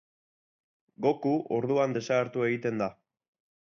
Goku 1.07 1.35
orduan 1.59 1.97
desagertu 2.01 2.51
egiten 2.51 2.85
da. 2.85 2.95